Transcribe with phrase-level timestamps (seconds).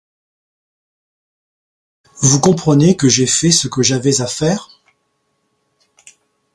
[2.21, 4.67] Vous comprenez que j’ai fait ce que j’avais à faire?